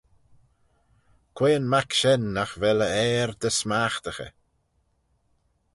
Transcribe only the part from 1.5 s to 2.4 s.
mac shen